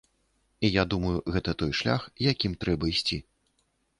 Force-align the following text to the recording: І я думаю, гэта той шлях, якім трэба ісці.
І 0.67 0.71
я 0.81 0.85
думаю, 0.93 1.19
гэта 1.35 1.51
той 1.59 1.71
шлях, 1.81 2.01
якім 2.31 2.57
трэба 2.65 2.91
ісці. 2.95 3.21